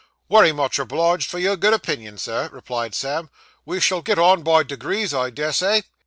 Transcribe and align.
'Wery 0.29 0.51
much 0.51 0.79
obliged 0.79 1.29
for 1.29 1.37
your 1.37 1.55
good 1.55 1.75
opinion, 1.75 2.17
sir,' 2.17 2.49
replied 2.51 2.95
Sam. 2.95 3.29
'We 3.65 3.81
shall 3.81 4.01
get 4.01 4.17
on 4.17 4.41
by 4.41 4.63
degrees, 4.63 5.13
I 5.13 5.29
des 5.29 5.51
say. 5.51 5.83